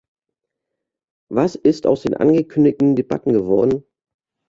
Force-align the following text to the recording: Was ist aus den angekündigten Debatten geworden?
Was 1.29 1.53
ist 1.53 1.85
aus 1.85 2.01
den 2.01 2.15
angekündigten 2.15 2.95
Debatten 2.95 3.33
geworden? 3.33 3.83